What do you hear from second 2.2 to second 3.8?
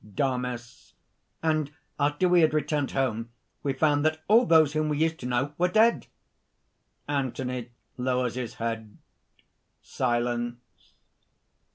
we had returned home, we